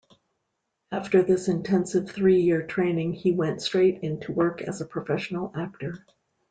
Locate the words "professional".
4.87-5.51